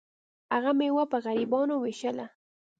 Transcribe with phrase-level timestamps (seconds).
[0.53, 2.25] هغه میوه په غریبانو ویشله.